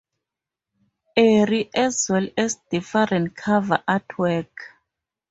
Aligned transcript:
Arie, 1.15 1.69
as 1.75 2.07
well 2.09 2.27
as 2.35 2.55
different 2.71 3.35
cover 3.35 3.83
artwork. 3.87 4.47